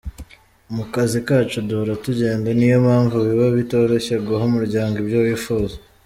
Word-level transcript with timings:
Mu 0.75 0.83
kazi 0.93 1.17
kacu 1.27 1.57
duhora 1.67 1.93
tugenda 2.05 2.47
niyo 2.57 2.77
mpamvu 2.85 3.15
biba 3.25 3.47
bitoroshye 3.57 4.13
guha 4.25 4.43
umuryango 4.51 4.95
ibyo 5.03 5.19
wifuza. 5.25 5.75